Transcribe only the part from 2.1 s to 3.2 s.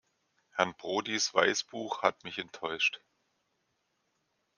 mich enttäuscht.